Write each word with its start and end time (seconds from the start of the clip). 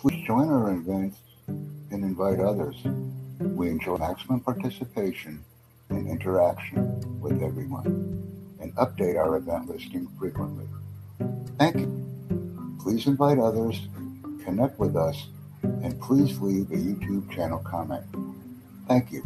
Please 0.00 0.24
join 0.28 0.48
our 0.48 0.70
events 0.70 1.18
and 1.48 2.04
invite 2.04 2.38
others. 2.38 2.76
We 3.40 3.68
enjoy 3.68 3.96
maximum 3.96 4.38
participation 4.38 5.42
and 5.88 6.06
interaction 6.06 7.20
with 7.20 7.42
everyone 7.42 7.84
and 8.60 8.72
update 8.76 9.18
our 9.18 9.36
event 9.38 9.68
listing 9.68 10.06
frequently. 10.16 10.66
Thank 11.58 11.78
you. 11.78 12.78
Please 12.80 13.08
invite 13.08 13.40
others, 13.40 13.88
connect 14.44 14.78
with 14.78 14.94
us, 14.94 15.26
and 15.64 16.00
please 16.00 16.38
leave 16.38 16.70
a 16.70 16.76
YouTube 16.76 17.28
channel 17.34 17.58
comment. 17.58 18.04
Thank 18.86 19.10
you. 19.10 19.24